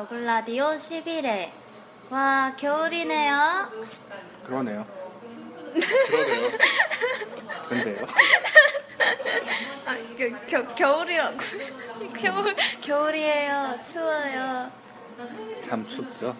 너굴 0.00 0.24
라디오 0.24 0.70
11회. 0.70 1.50
와, 2.08 2.56
겨울이네요. 2.56 3.36
그러네요. 4.46 4.86
그러네요. 6.08 6.50
근데요? 7.68 8.06
아, 9.84 9.94
겨, 10.16 10.46
겨, 10.46 10.74
겨울이라고. 10.74 11.36
겨울, 12.18 12.56
겨울이에요. 12.80 13.78
추워요. 13.84 14.72
참 15.60 15.86
춥죠? 15.86 16.34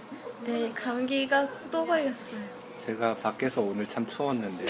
네, 0.45 0.73
감기가 0.73 1.47
또 1.71 1.85
걸렸어요. 1.85 2.41
제가 2.79 3.17
밖에서 3.17 3.61
오늘 3.61 3.85
참 3.87 4.07
추웠는데요. 4.07 4.69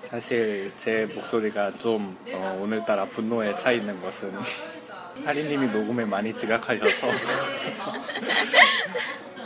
사실 0.00 0.72
제 0.78 1.04
목소리가 1.14 1.72
좀 1.72 2.16
어, 2.32 2.58
오늘따라 2.62 3.04
분노에 3.04 3.54
차 3.56 3.72
있는 3.72 4.00
것은 4.00 4.32
하리님이 5.24 5.68
녹음에 5.68 6.04
많이 6.04 6.32
지각하셔서 6.34 7.06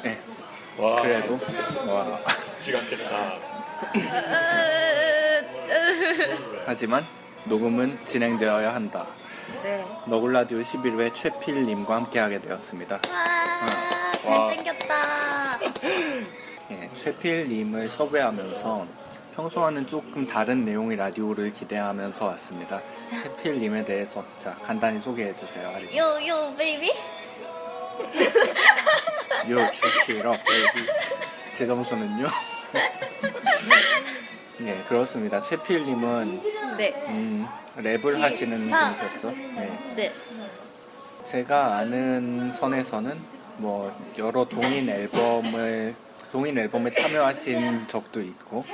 네, 0.02 0.18
와, 0.76 1.00
그래도 1.02 1.38
와 1.86 2.20
지각했다. 2.58 3.34
하지만 6.66 7.06
녹음은 7.44 7.98
진행되어야 8.04 8.74
한다. 8.74 9.06
네. 9.62 9.84
너굴라디오 10.06 10.60
11회 10.60 11.14
최필님과 11.14 11.94
함께하게 11.94 12.40
되었습니다. 12.42 13.00
와, 13.10 14.30
와. 14.32 14.48
잘생겼다. 14.48 15.58
예, 16.70 16.90
최필님을 16.92 17.88
섭외하면서 17.90 18.86
평소와는 19.40 19.86
조금 19.86 20.26
다른 20.26 20.66
내용의 20.66 20.98
라디오를 20.98 21.50
기대하면서 21.50 22.26
왔습니다. 22.26 22.82
최필님에 23.22 23.86
대해서 23.86 24.22
자 24.38 24.54
간단히 24.62 25.00
소개해 25.00 25.34
주세요. 25.34 25.66
하리. 25.68 25.96
Yo, 25.96 26.04
Yo, 26.26 26.54
baby? 26.58 26.90
Yo 29.48 29.70
최필어 29.72 30.32
baby. 30.32 30.90
제 31.54 31.66
점수는요. 31.66 32.26
예, 34.60 34.84
그렇습니다. 34.86 35.40
최필님은 35.40 36.76
네. 36.76 36.92
음, 37.08 37.46
랩을 37.78 38.20
하시는 38.20 38.74
아. 38.74 38.94
분이셨죠. 38.94 39.30
네. 39.30 39.92
네. 39.96 40.12
제가 41.24 41.78
아는 41.78 42.52
선에서는 42.52 43.18
뭐 43.56 43.90
여러 44.18 44.44
동인 44.44 44.90
앨범을 44.90 45.94
동인 46.30 46.56
앨범에 46.58 46.90
참여하신 46.90 47.88
적도 47.88 48.20
있고 48.20 48.64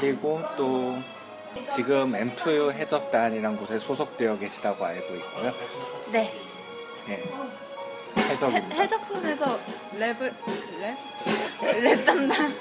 그리고 0.00 0.42
또 0.56 0.98
지금 1.74 2.12
M2 2.12 2.72
해적단이란 2.72 3.56
곳에 3.56 3.78
소속되어 3.78 4.38
계시다고 4.38 4.84
알고 4.84 5.14
있고요. 5.14 5.54
네. 6.10 6.32
예. 7.08 7.12
해, 7.12 7.22
해적입니다. 8.30 8.82
해적선에서 8.82 9.60
랩을, 9.98 10.34
랩? 10.80 10.96
랩 11.82 12.04
담당. 12.04 12.52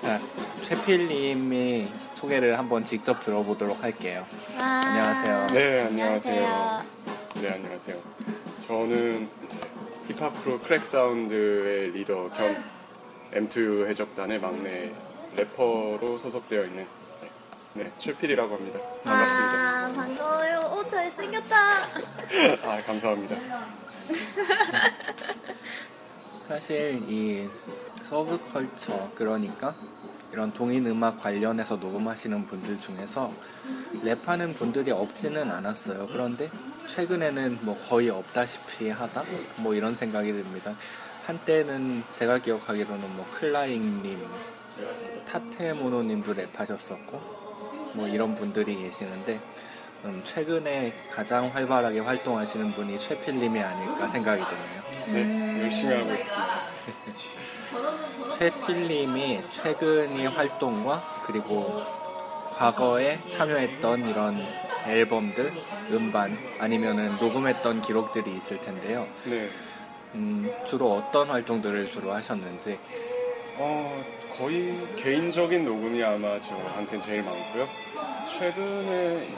자, 0.00 0.18
최필님이 0.62 1.88
소개를 2.14 2.58
한번 2.58 2.84
직접 2.84 3.20
들어보도록 3.20 3.82
할게요. 3.82 4.26
와. 4.60 4.66
안녕하세요. 4.66 5.46
네, 5.52 5.80
안녕하세요. 5.82 6.84
네, 7.40 7.50
안녕하세요. 7.50 7.96
저는 8.66 9.28
힙합 10.08 10.32
크루 10.42 10.58
Crack 10.60 10.86
Sound의 10.86 11.92
리더 11.92 12.30
겸 12.30 12.56
M2 13.32 13.86
해적단의 13.88 14.40
막내 14.40 14.90
래퍼로 15.36 16.16
소속되어 16.16 16.64
있는 16.64 16.86
네, 17.74 17.84
네 17.84 17.92
최필이라고 17.98 18.56
합니다. 18.56 18.80
반갑습니다. 19.04 19.52
아, 19.52 19.92
반가워요. 19.92 20.78
오, 20.78 20.88
잘생겼다. 20.88 21.56
아, 22.64 22.82
감사합니다. 22.86 23.36
사실 26.48 27.02
이 27.06 27.46
서브컬처 28.02 29.10
그러니까 29.14 29.74
이런 30.32 30.54
동인 30.54 30.86
음악 30.86 31.18
관련해서 31.18 31.76
녹음하시는 31.76 32.46
분들 32.46 32.80
중에서 32.80 33.30
랩하는 34.02 34.56
분들이 34.56 34.90
없지는 34.90 35.50
않았어요. 35.50 36.06
그런데 36.06 36.50
최근에는 36.88 37.58
뭐 37.62 37.76
거의 37.76 38.08
없다시피 38.10 38.90
하다 38.90 39.24
뭐 39.56 39.74
이런 39.74 39.94
생각이 39.94 40.32
듭니다. 40.32 40.74
한때는 41.26 42.02
제가 42.12 42.38
기억하기로는 42.38 43.16
뭐 43.16 43.26
클라잉님, 43.30 44.26
타테모노님도 45.26 46.34
랩하셨었고 46.34 47.10
뭐 47.92 48.08
이런 48.08 48.34
분들이 48.34 48.76
계시는데 48.76 49.38
음, 50.04 50.22
최근에 50.24 51.08
가장 51.10 51.48
활발하게 51.48 52.00
활동하시는 52.00 52.72
분이 52.72 52.98
최필님이 52.98 53.60
아닐까 53.60 54.06
생각이 54.06 54.42
드네요. 54.42 54.82
네, 55.12 55.62
열심히 55.62 55.94
하고 55.94 56.14
있습니다. 56.14 56.60
최필님이 58.38 59.42
최근의 59.50 60.28
활동과 60.28 61.24
그리고 61.26 61.82
과거에 62.52 63.20
참여했던 63.28 64.08
이런 64.08 64.67
앨범들, 64.88 65.52
음반 65.92 66.38
아니면은 66.58 67.16
녹음했던 67.18 67.82
기록들이 67.82 68.36
있을 68.36 68.60
텐데요. 68.60 69.06
네, 69.24 69.48
음, 70.14 70.50
주로 70.66 70.92
어떤 70.92 71.28
활동들을 71.28 71.90
주로 71.90 72.12
하셨는지 72.12 72.78
어, 73.56 74.04
거의 74.30 74.78
개인적인 74.96 75.64
녹음이 75.64 76.02
아마 76.02 76.40
저한테는 76.40 77.00
제일 77.00 77.22
많고요. 77.22 77.68
최근에 78.38 79.28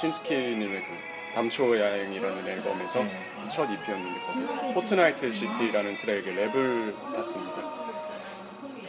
신스키님의 0.00 0.80
그 0.80 1.34
담초 1.34 1.78
야행이라는 1.78 2.46
앨범에서 2.46 3.02
네. 3.02 3.32
첫 3.50 3.64
EP였는데 3.64 4.20
거기 4.20 4.74
포트나이트 4.74 5.32
시티라는 5.32 5.96
트랙에 5.96 6.22
랩을 6.22 7.14
탔습니다. 7.14 7.56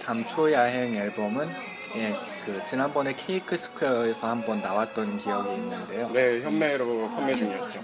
담초 0.03 0.51
야행 0.51 0.93
앨범은 0.95 1.72
예, 1.95 2.15
그 2.45 2.61
지난번에 2.63 3.13
케이크 3.15 3.55
스퀘어에서 3.55 4.27
한번 4.27 4.61
나왔던 4.61 5.17
기억이 5.19 5.53
있는데요. 5.53 6.09
네, 6.09 6.41
현매로 6.41 7.09
판매 7.11 7.35
중이었죠. 7.35 7.83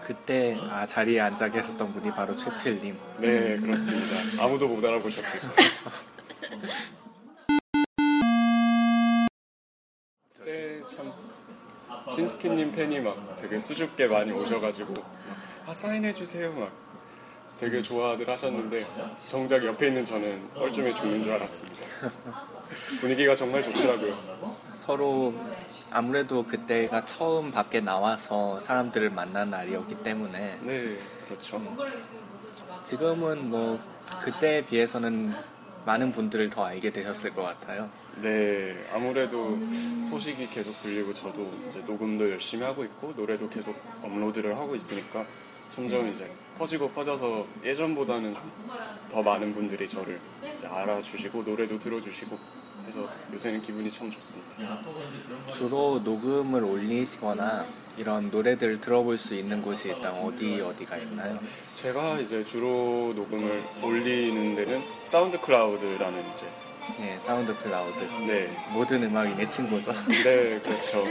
그때 0.00 0.58
아, 0.70 0.86
자리에 0.86 1.20
앉아 1.20 1.50
계셨던 1.50 1.92
분이 1.92 2.10
바로 2.12 2.34
최필님. 2.34 2.98
네, 3.18 3.58
그렇습니다. 3.58 4.42
아무도 4.42 4.66
못 4.68 4.84
알아보셨을 4.84 5.40
거예요. 5.40 5.70
그때 10.38 10.80
참 10.88 11.12
신스키님 12.14 12.72
팬이 12.72 13.00
막 13.00 13.36
되게 13.36 13.58
수줍게 13.58 14.08
많이 14.08 14.32
오셔가지고 14.32 14.94
아 15.66 15.72
사인해 15.72 16.12
주세요 16.14 16.52
막 16.52 16.72
되게 17.58 17.80
좋아들 17.80 18.28
하셨는데 18.28 18.84
정작 19.26 19.64
옆에 19.64 19.86
있는 19.88 20.04
저는 20.04 20.50
뻘쭘해 20.54 20.94
죽는 20.94 21.22
줄 21.22 21.32
알았습니다. 21.34 21.86
분위기가 23.00 23.34
정말 23.34 23.62
좋더라고요. 23.62 24.56
서로 24.72 25.34
아무래도 25.90 26.42
그때가 26.44 27.04
처음 27.04 27.50
밖에 27.50 27.80
나와서 27.80 28.58
사람들을 28.60 29.10
만난 29.10 29.50
날이었기 29.50 29.96
때문에 30.02 30.58
네, 30.62 30.98
그렇죠. 31.26 31.60
지금은 32.84 33.50
뭐 33.50 33.78
그때에 34.20 34.64
비해서는 34.64 35.34
많은 35.84 36.12
분들을 36.12 36.50
더 36.50 36.64
알게 36.64 36.90
되셨을 36.90 37.34
것 37.34 37.42
같아요. 37.42 37.90
네, 38.16 38.76
아무래도 38.92 39.58
소식이 40.10 40.48
계속 40.48 40.80
들리고 40.80 41.12
저도 41.12 41.50
이제 41.70 41.80
녹음도 41.80 42.30
열심히 42.30 42.64
하고 42.64 42.84
있고 42.84 43.12
노래도 43.16 43.48
계속 43.48 43.74
업로드를 44.02 44.56
하고 44.56 44.76
있으니까 44.76 45.24
점점 45.74 46.06
이제 46.12 46.30
퍼지고 46.58 46.90
퍼져서 46.90 47.46
예전보다는 47.64 48.34
좀더 48.34 49.22
많은 49.22 49.54
분들이 49.54 49.88
저를 49.88 50.20
이제 50.58 50.66
알아주시고 50.66 51.42
노래도 51.42 51.78
들어주시고 51.78 52.38
해서 52.86 53.08
요새는 53.32 53.62
기분이 53.62 53.90
참 53.90 54.10
좋습니다. 54.10 54.80
주로 55.50 56.00
녹음을 56.04 56.64
올리시거나 56.64 57.64
이런 57.96 58.30
노래들을 58.30 58.80
들어볼 58.80 59.18
수 59.18 59.34
있는 59.34 59.60
곳이 59.62 59.88
일단 59.88 60.14
어디 60.14 60.60
어디가 60.60 60.96
있나요? 60.98 61.38
제가 61.74 62.18
이제 62.20 62.44
주로 62.44 63.12
녹음을 63.14 63.62
올리는 63.82 64.56
데는 64.56 64.82
SoundCloud라는 65.04 66.24
이제 66.34 66.46
예, 67.00 67.18
SoundCloud. 67.20 68.02
네, 68.26 68.48
모든 68.72 69.04
음악이 69.04 69.36
내 69.36 69.46
친구죠. 69.46 69.92
네, 70.24 70.58
그렇죠. 70.60 71.04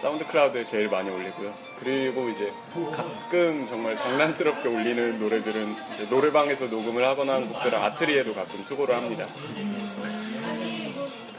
SoundCloud에 0.00 0.64
제일 0.64 0.88
많이 0.88 1.08
올리고요. 1.10 1.54
그리고 1.78 2.28
이제 2.28 2.52
가끔 2.92 3.66
정말 3.66 3.96
장난스럽게 3.96 4.68
올리는 4.68 5.18
노래들은 5.18 5.74
이제 5.94 6.04
노래방에서 6.10 6.66
녹음을 6.66 7.04
하거나 7.04 7.34
하는 7.34 7.48
곡들은 7.52 7.78
아트리에도 7.78 8.34
가끔 8.34 8.62
투고를 8.62 8.94
합니다. 8.94 9.26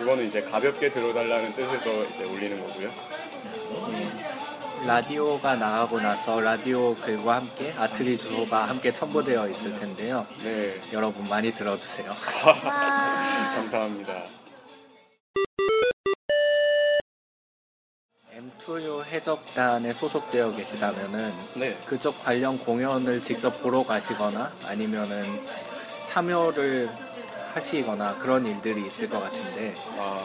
그거는 0.02 0.26
이제 0.26 0.42
가볍게 0.42 0.90
들어달라는 0.90 1.54
뜻에서 1.54 2.04
이제 2.06 2.24
올리는 2.24 2.60
거고요. 2.60 2.90
라디오가 4.88 5.56
나가고 5.56 6.02
나서 6.02 6.42
라디오 6.42 6.96
글과 6.96 7.36
함께 7.36 7.72
아트리 7.78 8.18
주소가 8.18 8.68
함께 8.68 8.92
첨부되어 8.92 9.48
있을 9.50 9.76
텐데요. 9.76 10.26
네, 10.44 10.82
여러분 10.92 11.28
많이 11.30 11.54
들어주세요. 11.54 12.10
와. 12.10 13.24
감사합니다. 13.56 14.24
M2U 18.36 19.06
해적단에 19.06 19.94
소속되어 19.94 20.56
계시다면은 20.56 21.32
네, 21.54 21.78
그쪽 21.86 22.18
관련 22.24 22.58
공연을 22.58 23.22
직접 23.22 23.62
보러 23.62 23.84
가시거나 23.84 24.52
아니면은 24.66 25.40
참여를 26.06 26.90
하시거나 27.54 28.18
그런 28.18 28.46
일들이 28.46 28.86
있을 28.88 29.10
것 29.10 29.20
같은데 29.22 29.76
아, 29.98 30.20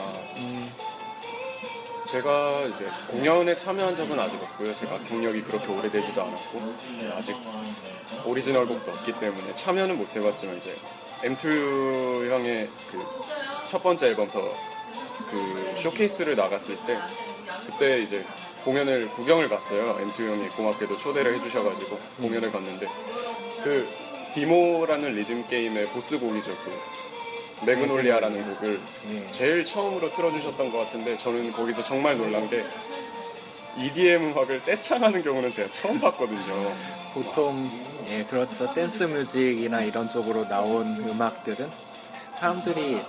제가 2.08 2.62
이제 2.67 2.88
공연에 3.08 3.56
참여한 3.56 3.96
적은 3.96 4.19
아직 4.19 4.40
없고요. 4.40 4.73
제가 4.75 4.99
경력이 5.08 5.43
그렇게 5.43 5.67
오래되지도 5.67 6.23
않았고 6.23 6.75
아직 7.17 7.37
오리지널 8.25 8.67
곡도 8.67 8.90
없기 8.93 9.12
때문에 9.19 9.55
참여는 9.55 9.99
못 9.99 10.14
해봤지만 10.14 10.56
이제 10.58 10.76
M2 11.23 12.31
형의 12.31 12.69
그 12.90 13.46
첫 13.67 13.82
번째 13.82 14.06
앨범 14.06 14.31
더그 14.31 15.75
쇼케이스를 15.82 16.37
나갔을 16.37 16.76
때 16.87 16.96
그때 17.67 18.00
이제 18.00 18.25
공연을 18.64 19.11
구경을 19.12 19.49
갔어요. 19.49 19.99
M2 19.99 20.20
형이 20.29 20.49
고맙게도 20.50 20.99
초대를 20.99 21.37
해주셔가지고 21.37 21.99
공연을 22.19 22.52
갔는데 22.52 22.87
그 23.64 23.88
Deemo라는 24.32 25.14
리듬 25.14 25.46
게임의 25.49 25.87
보스 25.88 26.19
곡이죠. 26.19 26.52
그 26.64 26.79
Magnolia라는 27.64 28.54
곡을 28.55 28.81
예. 29.12 29.31
제일 29.31 29.64
처음으로 29.64 30.12
틀어주셨던 30.12 30.70
것 30.73 30.79
같은데 30.79 31.17
저는 31.17 31.53
거기서 31.53 31.85
정말 31.85 32.17
놀란 32.19 32.49
게 32.50 32.64
EDM 33.79 34.32
음악을 34.32 34.64
떼창하는 34.64 35.23
경우는 35.23 35.53
제가 35.53 35.70
처음 35.73 36.00
봤거든요. 36.00 36.73
보통 37.14 37.70
예 38.08 38.25
그렇죠 38.25 38.73
댄스 38.73 39.05
뮤직이나 39.05 39.81
이런 39.81 40.08
쪽으로 40.11 40.47
나온 40.49 40.97
음악들은 41.08 41.70
사람들이 42.35 43.00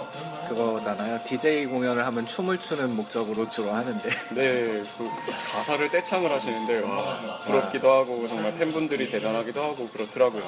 그거잖아요 0.48 1.20
DJ 1.26 1.66
공연을 1.66 2.06
하면 2.06 2.26
춤을 2.26 2.60
추는 2.60 2.96
목적으로 2.96 3.50
주로 3.50 3.72
하는데 3.72 4.10
네, 4.34 4.84
그 4.98 5.10
가사를 5.54 5.90
떼창을 5.92 6.32
하시는데 6.32 6.80
와, 6.80 7.42
부럽기도 7.46 7.92
하고 7.92 8.26
정말 8.30 8.58
팬분들이 8.58 9.12
대단하기도 9.12 9.62
하고 9.62 9.90
그렇더라고요. 9.90 10.44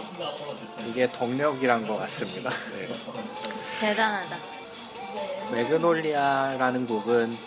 이게 0.88 1.10
덕력이란 1.10 1.86
것 1.86 1.98
같습니다. 1.98 2.50
네. 2.50 2.88
대단하다. 3.80 4.38
Magnolia라는 5.52 6.86
곡은 6.86 7.38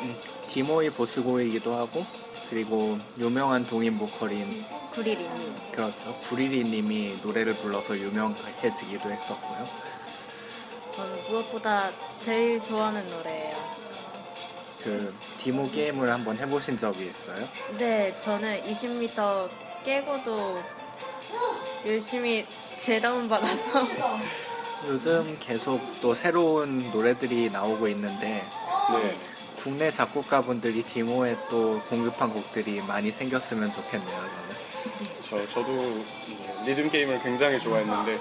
음, 0.00 0.16
Deemo의 0.48 0.90
보스곡이기도 0.90 1.74
하고 1.76 2.04
그리고 2.50 2.98
유명한 3.18 3.66
동인 3.66 3.98
보컬인 3.98 4.64
구리리님. 4.92 5.56
그렇죠 5.72 6.14
구리리님이 6.28 7.18
노래를 7.22 7.54
불러서 7.54 7.96
유명해지기도 7.96 9.10
했었고요. 9.10 9.68
저는 10.94 11.22
무엇보다 11.28 11.90
제일 12.18 12.62
좋아하는 12.62 13.08
노래예요. 13.10 13.56
그 14.82 15.14
디모 15.38 15.70
게임을 15.70 16.10
한번 16.12 16.36
해보신 16.36 16.78
적이 16.78 17.06
있어요? 17.06 17.48
네, 17.78 18.16
저는 18.20 18.62
20m 18.64 19.48
깨고도 19.84 20.62
열심히 21.86 22.46
재다운 22.78 23.28
받아서 23.28 23.86
요즘 24.88 25.36
계속 25.40 25.80
또 26.00 26.14
새로운 26.14 26.90
노래들이 26.90 27.50
나오고 27.50 27.88
있는데 27.88 28.44
네. 28.92 29.16
국내 29.56 29.90
작곡가분들이 29.90 30.82
디모에 30.82 31.36
또 31.48 31.80
공급한 31.88 32.32
곡들이 32.32 32.82
많이 32.82 33.10
생겼으면 33.10 33.72
좋겠네요. 33.72 34.10
저는. 34.10 35.46
저, 35.46 35.48
저도 35.54 35.72
이제 36.28 36.54
리듬 36.66 36.90
게임을 36.90 37.22
굉장히 37.22 37.58
좋아했는데 37.58 38.18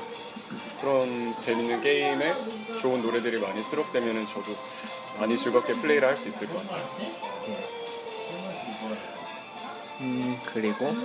그런 0.80 1.36
재밌는 1.36 1.82
게임에 1.82 2.34
좋은 2.82 3.02
노래들이 3.02 3.40
많이 3.40 3.62
수록되면 3.64 4.26
저도 4.28 4.56
많이 5.20 5.38
즐겁게 5.38 5.74
플레이를 5.76 6.08
할 6.08 6.18
수 6.18 6.30
있을 6.30 6.48
것 6.48 6.62
같아요. 6.68 6.88
음 10.02 10.40
그리고 10.46 10.96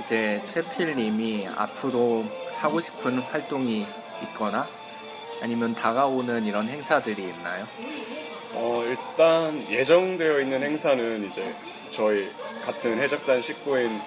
이제 0.00 0.42
최필님이 0.52 1.48
앞으로 1.56 2.24
하고 2.56 2.80
싶은 2.80 3.18
활동이 3.20 3.86
있거나 4.24 4.66
아니면 5.42 5.74
다가오는 5.74 6.46
이런 6.46 6.68
행사들이 6.68 7.22
있나요? 7.22 7.66
어, 8.54 8.82
일단 8.86 9.64
예정되어 9.70 10.40
있는 10.40 10.62
행사는 10.62 11.26
이제 11.26 11.54
저희 11.90 12.30
같은 12.64 12.98
해적단 12.98 13.42
식구인 13.42 14.00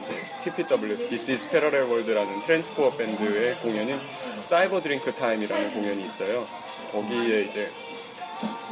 TPW 0.43 1.07
This 1.07 1.31
is 1.31 1.49
Parallel 1.49 1.85
World라는 1.85 2.41
trancecore 2.41 2.95
밴드의 2.97 3.55
공연인 3.57 3.99
Cyber 4.41 4.81
Drink 4.81 5.13
Time이라는 5.13 5.73
공연이 5.73 6.05
있어요. 6.05 6.47
거기에 6.91 7.43
이제 7.43 7.71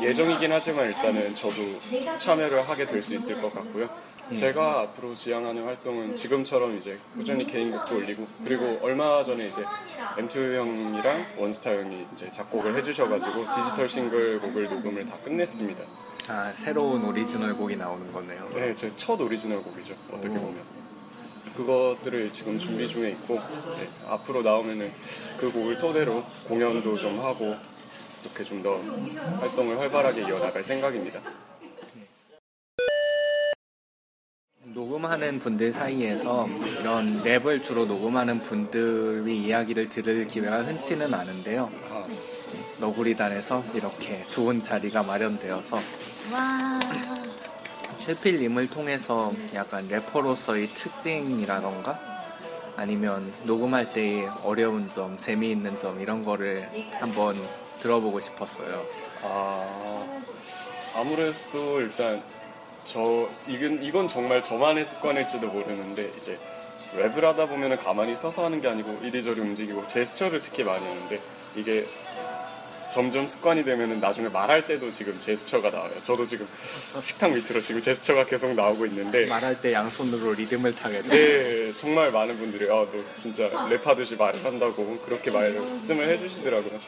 예정이긴 0.02 0.52
하지만 0.52 0.88
일단은 0.88 1.36
저도 1.36 1.56
참여를 2.18 2.68
하게 2.68 2.86
될 2.86 3.02
수 3.02 3.14
있을 3.16 3.40
것 3.42 3.54
같고요. 3.54 3.88
제가 4.36 4.82
앞으로 4.82 5.16
지향하는 5.16 5.64
활동은 5.64 6.16
지금처럼 6.16 6.78
이제 6.78 7.00
꾸준히 7.16 7.46
개인 7.48 7.72
곡도 7.72 7.96
올리고 7.98 8.28
그리고 8.44 8.80
얼마 8.82 9.24
전에 9.24 9.48
이제 9.48 9.64
M2 10.18 10.56
형이랑 10.56 11.26
원스타 11.38 11.72
형이 11.72 12.06
이제 12.14 12.30
작곡을 12.32 12.76
해주셔가지고 12.76 13.46
디지털 13.56 13.88
싱글 13.88 14.40
곡을 14.40 14.66
녹음을 14.66 15.08
다 15.08 15.16
끝냈습니다. 15.24 15.84
아 16.30 16.52
새로운 16.54 17.04
오리지널 17.06 17.56
곡이 17.56 17.78
나오는 17.78 18.12
거네요. 18.12 18.50
네, 18.54 18.76
제 18.76 18.92
첫 18.98 19.20
오리지널 19.22 19.62
곡이죠. 19.64 19.96
어떻게 20.12 20.30
오. 20.38 20.42
보면. 20.42 20.58
그것들을 21.56 22.32
지금 22.32 22.60
준비 22.60 22.88
중에 22.88 23.10
있고 23.12 23.36
네, 23.78 23.90
앞으로 24.08 24.42
나오면은 24.44 24.92
그 25.40 25.52
곡을 25.52 25.78
토대로 25.80 26.24
공연도 26.48 26.98
좀 26.98 27.20
하고 27.22 27.56
이렇게 28.24 28.44
좀 28.44 28.62
더 28.62 28.78
활동을 29.40 29.80
활발하게 29.80 30.22
이어나갈 30.28 30.64
생각입니다. 30.64 31.22
녹음하는 34.78 35.40
분들 35.40 35.74
사이에서 35.74 36.48
이런 36.80 37.24
랩을 37.24 37.64
주로 37.64 37.86
녹음하는 37.86 38.44
분들의 38.44 39.36
이야기를 39.36 39.90
들을 39.90 40.28
기회가 40.28 40.62
흔치는 40.62 41.12
않은데요. 41.16 41.72
아, 41.90 42.06
너구리단에서 42.80 43.64
이렇게 43.74 44.24
좋은 44.28 44.62
자리가 44.62 45.02
마련되어서 45.02 45.78
와. 46.32 46.80
최필님을 47.98 48.70
통해서 48.70 49.34
약간 49.56 49.88
래퍼로서의 49.88 50.68
특징이라던가 50.68 52.00
아니면 52.76 53.34
녹음할 53.46 53.94
때의 53.94 54.30
어려운 54.44 54.92
점, 54.92 55.18
재미있는 55.18 55.80
점 55.80 56.00
이런 56.00 56.24
거를 56.24 56.70
한번 57.00 57.36
들어보고 57.82 58.20
싶었어요. 58.20 58.86
아 59.24 60.22
아무래도 60.96 61.82
일단 61.82 62.22
저 62.88 63.30
이건 63.48 63.84
이건 63.84 64.08
정말 64.08 64.42
저만의 64.42 64.86
습관일지도 64.86 65.48
모르는데 65.48 66.10
이제 66.18 66.38
랩을 66.96 67.20
하다 67.22 67.48
보면은 67.48 67.78
가만히 67.78 68.16
서서 68.16 68.46
하는 68.46 68.62
게 68.62 68.70
아니고 68.70 69.00
이리저리 69.04 69.42
움직이고 69.42 69.86
제스처를 69.88 70.42
특히 70.42 70.64
많이 70.64 70.86
하는데 70.86 71.20
이게 71.56 71.86
점점 72.94 73.28
습관이 73.28 73.66
되면은 73.66 74.00
나중에 74.00 74.30
말할 74.30 74.66
때도 74.66 74.90
지금 74.90 75.20
제스처가 75.20 75.70
나와요. 75.70 75.92
저도 76.02 76.26
지금 76.26 76.48
식탁 77.04 77.34
밑으로 77.34 77.60
지금 77.60 77.82
제스처가 77.82 78.26
계속 78.26 78.54
나오고 78.56 78.86
있는데 78.86 79.26
말할 79.26 79.60
때 79.62 79.74
양손으로 79.74 80.34
리듬을 80.36 80.74
타게 80.74 81.02
돼. 81.02 81.10
네, 81.10 81.74
정말 81.74 82.10
많은 82.12 82.38
분들이 82.38 82.66
아, 82.72 82.76
너 82.76 82.90
진짜 83.18 83.50
랩하듯이 83.50 84.18
말을 84.18 84.44
한다고 84.46 84.96
그렇게 85.06 85.30
말씀을 85.30 86.08
해주시더라고요. 86.08 86.80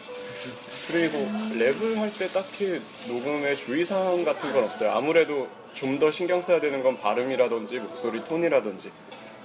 그리고 0.88 1.18
랩을 1.58 1.96
할 1.98 2.10
때 2.18 2.27
딱히 2.29 2.82
녹음에 3.10 3.53
주의사항 3.56 4.24
같은 4.24 4.53
건 4.53 4.63
없어요. 4.63 4.91
아무래도 4.91 5.48
좀 5.74 6.00
더 6.00 6.12
신경 6.12 6.42
써야 6.42 6.60
되는 6.60 6.82
건 6.84 6.98
발음이라든지 7.00 7.80
목소리 7.80 8.24
톤이라든지 8.24 8.92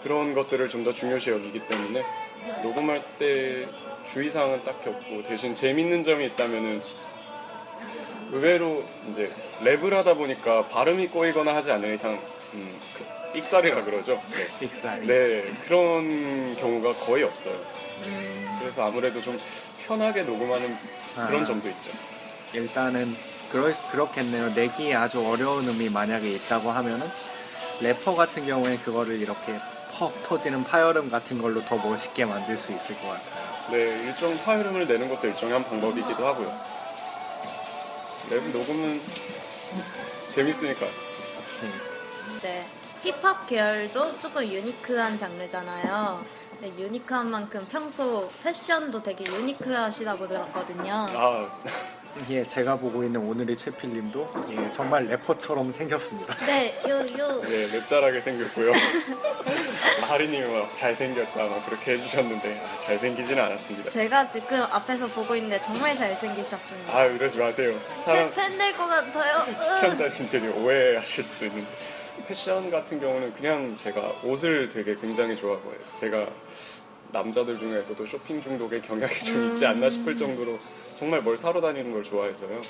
그런 0.03 0.35
것들을 0.35 0.69
좀 0.69 0.85
더 0.85 0.93
중요시 0.93 1.31
여기기 1.31 1.61
때문에 1.67 2.03
녹음할 2.63 3.03
때 3.19 3.67
주의사항은 4.13 4.65
딱히 4.65 4.91
없고 4.91 5.23
대신 5.29 5.55
재밌는 5.55 6.03
점이 6.03 6.27
있다면은 6.27 6.81
의외로 8.33 8.85
이제 9.11 9.31
랩을 9.63 9.91
하다 9.91 10.15
보니까 10.15 10.67
발음이 10.69 11.09
꼬이거나 11.09 11.55
하지 11.55 11.71
않는 11.73 11.95
이상 11.95 12.13
음, 12.55 12.81
그 12.97 13.33
삑살이라 13.33 13.85
그러죠. 13.85 14.21
네. 14.31 14.47
빅살. 14.61 15.07
네, 15.07 15.53
그런 15.67 16.55
경우가 16.57 16.93
거의 17.05 17.25
없어요. 17.25 17.59
그래서 18.61 18.85
아무래도 18.87 19.21
좀 19.23 19.41
편하게 19.87 20.23
녹음하는 20.23 20.77
그런 21.15 21.43
아. 21.43 21.45
점도 21.45 21.69
있죠. 21.69 21.91
일단은 22.53 23.15
그러, 23.55 23.73
그렇겠네요. 23.93 24.49
내기 24.51 24.93
아주 24.97 25.25
어려운 25.25 25.69
음이 25.69 25.89
만약에 25.89 26.29
있다고 26.29 26.73
하면은 26.73 27.09
래퍼 27.81 28.17
같은 28.17 28.45
경우에 28.45 28.79
그거를 28.79 29.21
이렇게 29.21 29.61
퍽 29.93 30.13
터지는 30.25 30.65
파열음 30.65 31.09
같은 31.09 31.41
걸로 31.41 31.65
더 31.65 31.77
멋있게 31.77 32.25
만들 32.25 32.59
수 32.59 32.73
있을 32.73 32.97
것 32.97 33.11
같아요. 33.11 33.45
네, 33.71 34.07
일정 34.07 34.37
파일음을 34.39 34.89
내는 34.89 35.09
것도 35.09 35.29
일종의 35.29 35.55
한 35.55 35.63
방법이기도 35.63 36.27
하고요. 36.27 36.61
랩 38.31 38.43
녹음은 38.51 39.01
재밌으니까. 40.31 40.87
이제 42.37 42.65
힙합 43.05 43.47
계열도 43.47 44.19
조금 44.19 44.43
유니크한 44.45 45.17
장르잖아요. 45.17 46.25
근데 46.59 46.83
유니크한 46.83 47.31
만큼 47.31 47.65
평소 47.71 48.29
패션도 48.43 49.01
되게 49.01 49.25
유니크하시다고 49.33 50.27
들었거든요. 50.27 51.07
아, 51.11 51.63
예, 52.31 52.45
제가 52.45 52.77
보고 52.77 53.03
있는 53.03 53.21
오늘의 53.21 53.57
최필님도 53.57 54.47
예, 54.51 54.71
정말 54.71 55.07
래퍼처럼 55.07 55.73
생겼습니다. 55.73 56.35
네, 56.47 56.81
요, 56.89 57.01
요. 57.19 57.41
네, 57.43 57.67
맵잘하게 57.73 58.21
생겼고요. 58.21 58.73
하리님이 60.09 60.47
막 60.47 60.73
잘생겼다 60.75 61.45
막 61.49 61.67
그렇게 61.67 61.93
해주셨는데 61.93 62.61
아, 62.61 62.81
잘생기지는 62.87 63.43
않았습니다. 63.43 63.91
제가 63.91 64.27
지금 64.27 64.61
앞에서 64.63 65.07
보고 65.09 65.35
있는데 65.37 65.61
정말 65.61 65.97
잘생기셨습니다. 65.97 66.97
아, 66.97 67.05
이러지 67.07 67.37
마세요. 67.37 67.77
사람 68.05 68.33
팬될 68.33 68.77
것 68.77 68.87
같아요. 68.87 69.47
시청자님들이 69.75 70.49
오해하실 70.49 71.25
수도 71.25 71.47
있는데 71.47 71.67
패션 72.29 72.71
같은 72.71 73.01
경우는 73.01 73.35
그냥 73.35 73.75
제가 73.75 74.01
옷을 74.23 74.73
되게 74.73 74.95
굉장히 75.01 75.37
좋아해요. 75.37 75.75
제가 75.99 76.29
남자들 77.15 77.57
중에서도 77.59 78.05
쇼핑 78.07 78.43
중독의 78.43 78.83
경향이 78.83 79.15
좀 79.23 79.53
있지 79.53 79.65
않나 79.65 79.89
싶을 79.89 80.17
정도로 80.17 80.59
정말 80.99 81.23
뭘 81.23 81.39
사러 81.39 81.61
다니는 81.61 81.93
걸 81.93 82.03
좋아해서요. 82.03 82.61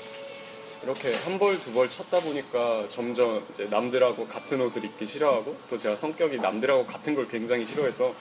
이렇게 0.83 1.15
한 1.15 1.39
벌 1.39 1.57
두 1.59 1.73
벌 1.73 1.89
찾다 1.89 2.19
보니까 2.19 2.87
점점 2.87 3.43
이제 3.51 3.65
남들하고 3.65 4.27
같은 4.27 4.61
옷을 4.61 4.85
입기 4.85 5.07
싫어하고 5.07 5.57
또 5.67 5.77
제가 5.79 5.95
성격이 5.95 6.37
남들하고 6.37 6.85
같은 6.85 7.15
걸 7.15 7.27
굉장히 7.27 7.65
싫어해서 7.65 8.13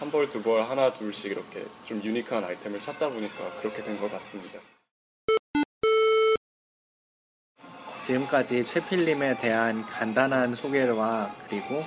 한 0.00 0.10
벌 0.10 0.30
두 0.30 0.42
벌 0.42 0.62
하나 0.62 0.92
둘씩 0.94 1.32
이렇게 1.32 1.62
좀 1.84 2.00
유니크한 2.02 2.42
아이템을 2.44 2.80
찾다 2.80 3.10
보니까 3.10 3.50
그렇게 3.60 3.82
된 3.84 3.98
것 4.00 4.10
같습니다. 4.12 4.58
지금까지 8.06 8.64
최필님에 8.64 9.36
대한 9.36 9.82
간단한 9.84 10.54
소개와 10.54 11.34
그리고 11.46 11.84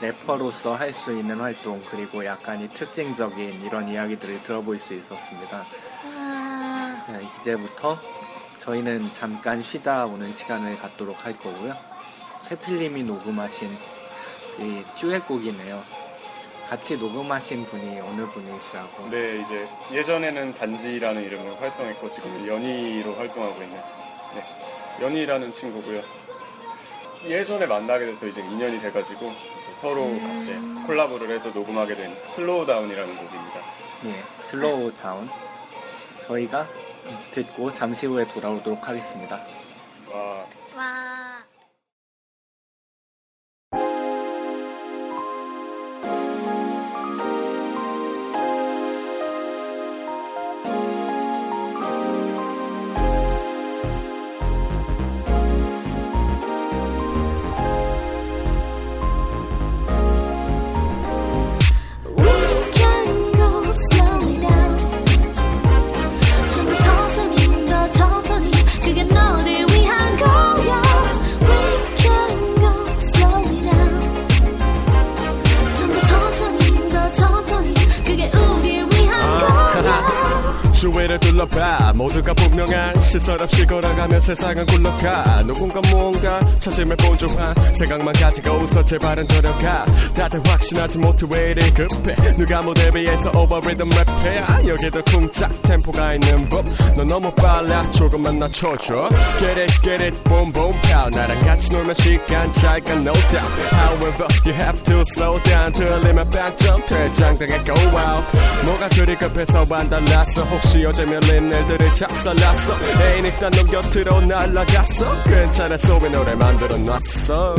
래퍼로서 0.00 0.74
할 0.74 0.92
수 0.92 1.12
있는 1.12 1.38
활동 1.40 1.82
그리고 1.90 2.24
약간 2.24 2.60
이 2.60 2.68
특징적인 2.68 3.64
이런 3.64 3.88
이야기들을 3.88 4.42
들어볼 4.42 4.78
수 4.80 4.94
있었습니다. 4.94 5.64
아, 6.16 7.02
자, 7.06 7.20
이제부터 7.20 7.98
저희는 8.58 9.10
잠깐 9.12 9.62
쉬다 9.62 10.06
오는 10.06 10.32
시간을 10.32 10.78
갖도록 10.78 11.24
할 11.24 11.32
거고요. 11.34 11.74
최필님이 12.42 13.04
녹음하신 13.04 13.70
이 14.58 14.84
듀엣곡이네요. 14.96 15.82
같이 16.66 16.96
녹음하신 16.96 17.66
분이 17.66 18.00
어느 18.00 18.26
분이시라고? 18.28 19.08
네, 19.10 19.40
이제 19.40 19.68
예전에는 19.92 20.54
단지라는 20.54 21.22
이름으로 21.24 21.56
활동했고 21.56 22.08
지금은 22.10 22.46
연희로 22.46 23.14
활동하고 23.16 23.62
있는 23.62 23.76
네, 24.34 24.44
연희라는 25.00 25.50
친구고요. 25.52 26.02
예전에 27.26 27.66
만나게 27.66 28.06
돼서 28.06 28.26
이제 28.26 28.40
인연이 28.40 28.80
돼가지고 28.80 29.32
이제 29.70 29.74
서로 29.74 30.18
같이 30.20 30.52
콜라보를 30.86 31.30
해서 31.30 31.50
녹음하게 31.50 31.94
된 31.94 32.16
Slow 32.26 32.66
Down이라는 32.66 33.16
곡입니다. 33.16 33.60
예, 34.06 34.22
슬로우 34.40 34.92
다운. 34.96 35.28
저희가 36.18 36.66
듣고 37.30 37.70
잠시 37.72 38.06
후에 38.06 38.26
돌아오도록 38.26 38.88
하겠습니다. 38.88 39.44
와, 40.12 40.20
와. 40.20 40.46
시설 83.10 83.42
없이 83.42 83.66
걸어가면 83.66 84.20
세상은 84.20 84.64
굴러가. 84.66 85.42
누군가 85.44 85.80
뭔가 85.90 86.40
찾음을 86.60 86.94
본조한 86.94 87.54
생각만 87.74 88.14
가지고 88.14 88.50
웃어 88.52 88.84
제발은 88.84 89.26
저려가. 89.26 89.84
다들 90.14 90.40
확신하지 90.46 90.98
못해 90.98 91.26
왜 91.28 91.50
이리 91.50 91.70
급해. 91.72 92.14
누가 92.38 92.62
무대 92.62 92.88
위에서 92.94 93.32
오버리듬 93.36 93.88
랩해 93.88 94.68
여기도 94.68 95.02
쿵짝 95.02 95.50
템포가 95.62 96.14
있는 96.14 96.48
법너 96.48 97.04
너무 97.04 97.34
빨라. 97.34 97.90
조금만 97.90 98.38
낮춰줘. 98.38 99.08
Get 99.40 99.60
it 99.60 99.82
get 99.82 100.04
it. 100.04 100.22
Boom 100.22 100.52
boom 100.52 100.72
pow. 100.82 101.10
나랑 101.10 101.40
같이 101.40 101.72
놀면 101.72 101.94
시간 101.96 102.52
잘가 102.52 102.92
no 102.92 103.12
doubt. 103.12 103.50
However 103.72 104.28
you 104.46 104.54
have 104.54 104.84
to 104.84 105.00
slow 105.00 105.42
down 105.42 105.72
들리면 105.72 106.30
빵점 106.30 106.80
퇴장당해 106.86 107.64
go 107.64 107.74
out. 107.74 108.24
뭐가 108.64 108.88
그리 108.90 109.16
급해서 109.16 109.66
안 109.68 109.90
달랐어? 109.90 110.44
혹시 110.44 110.86
어제 110.86 111.04
밀린 111.04 111.50
일들을 111.50 111.92
작살났어 111.94 112.99
애인 113.00 113.24
일단 113.24 113.50
놈 113.52 113.66
곁으로 113.66 114.20
날아갔어 114.22 115.22
괜찮았어 115.24 115.98
왜 115.98 116.08
노래 116.10 116.34
만들어 116.34 116.76
놨어 116.76 117.54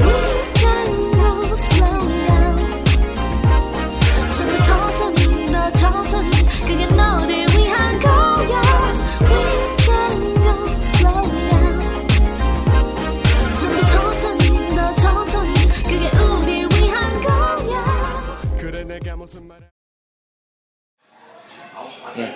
can 0.56 1.12
go 1.12 1.56
slowly 1.56 2.28
down. 2.28 2.58
좀더 4.38 4.64
천천히 4.64 5.46
더 5.52 5.72
천천히 5.72 6.32
그게 6.62 6.86
너를 6.88 7.32
위한 7.58 8.00
거야. 8.00 8.62
We 9.22 9.42
can 9.86 10.34
go 10.36 10.52
slowly 10.96 11.50
down. 11.50 11.82
좀더 13.60 13.80
천천히 13.92 14.76
더 14.76 14.96
천천히 14.96 15.54
그게 15.84 16.04
우릴 16.18 16.68
위한 16.70 17.24
거야. 17.24 18.56
그래 18.60 18.84
내가 18.84 19.16
무슨 19.16 19.48
말 19.48 19.60
예, 22.18 22.36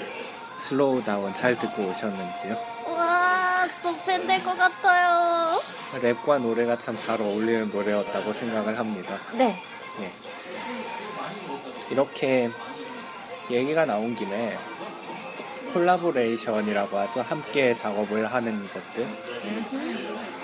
Slow 0.60 1.04
Down 1.04 1.34
잘 1.34 1.58
듣고 1.60 1.84
오셨는지요? 1.90 2.75
와, 2.96 3.68
팬될 4.06 4.44
것 4.44 4.58
같아요. 4.58 5.60
랩과 6.02 6.42
노래가 6.42 6.78
참 6.78 6.98
잘 6.98 7.22
어울리는 7.22 7.70
노래였다고 7.70 8.34
생각을 8.34 8.78
합니다. 8.78 9.18
네. 9.34 9.62
예. 10.02 10.12
이렇게 11.92 12.50
얘기가 13.50 13.86
나온 13.86 14.16
김에 14.16 14.58
콜라보레이션이라고 15.74 16.98
하죠. 16.98 17.22
함께 17.22 17.76
작업을 17.76 18.26
하는 18.28 18.68
것들. 18.70 19.06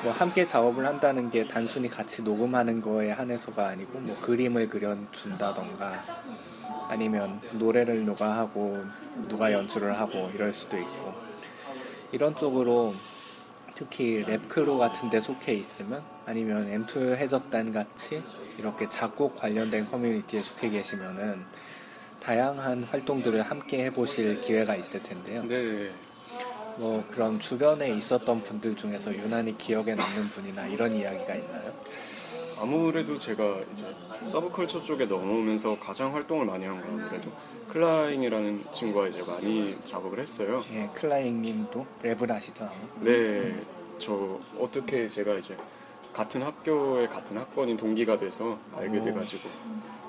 뭐 0.04 0.12
함께 0.12 0.46
작업을 0.46 0.86
한다는 0.86 1.30
게 1.30 1.48
단순히 1.48 1.88
같이 1.90 2.22
녹음하는 2.22 2.82
거에 2.82 3.12
한해서가 3.12 3.68
아니고 3.68 4.00
뭐 4.00 4.16
그림을 4.20 4.68
그려준다던가 4.68 6.04
아니면 6.90 7.40
노래를 7.54 8.04
누가 8.04 8.36
하고 8.38 8.84
누가 9.28 9.54
연주를 9.54 9.98
하고 9.98 10.30
이럴 10.34 10.52
수도 10.52 10.78
있고 10.78 11.01
이런 12.12 12.36
쪽으로 12.36 12.94
특히 13.74 14.24
랩크루 14.24 14.78
같은 14.78 15.10
데 15.10 15.20
속해 15.20 15.54
있으면 15.54 16.04
아니면 16.26 16.86
M2 16.86 17.16
해적단 17.16 17.72
같이 17.72 18.22
이렇게 18.58 18.88
작곡 18.90 19.36
관련된 19.36 19.88
커뮤니티에 19.88 20.42
속해 20.42 20.70
계시면은 20.70 21.44
다양한 22.22 22.84
활동들을 22.84 23.42
함께 23.42 23.86
해보실 23.86 24.42
기회가 24.42 24.76
있을 24.76 25.02
텐데요. 25.02 25.44
네, 25.44 25.92
뭐 26.78 27.04
그런 27.10 27.40
주변에 27.40 27.90
있었던 27.96 28.44
분들 28.44 28.76
중에서 28.76 29.14
유난히 29.16 29.58
기억에 29.58 29.96
남는 29.96 30.30
분이나 30.30 30.68
이런 30.68 30.94
이야기가 30.94 31.36
있나요? 31.36 31.74
아무래도 32.62 33.18
제가 33.18 33.58
이제 33.74 33.86
서브컬처 34.28 34.84
쪽에 34.84 35.06
넘어오면서 35.06 35.80
가장 35.80 36.14
활동을 36.14 36.46
많이 36.46 36.66
한 36.66 36.80
건 36.82 37.02
아무래도 37.02 37.32
클라잉이라는 37.70 38.66
친구와 38.72 39.08
이제 39.08 39.24
많이 39.24 39.78
작업을 39.86 40.20
했어요. 40.20 40.64
예, 40.74 40.90
클라잉님도 40.94 41.86
랩을 42.04 42.28
하시죠? 42.28 42.66
아마? 42.66 42.74
네, 43.00 43.60
저 43.98 44.40
어떻게 44.60 45.08
제가 45.08 45.34
이제 45.36 45.56
같은 46.14 46.44
학교에 46.44 47.08
같은 47.08 47.38
학번인 47.38 47.78
동기가 47.78 48.18
돼서 48.20 48.58
알게 48.76 49.00
오. 49.00 49.06
돼가지고 49.06 49.50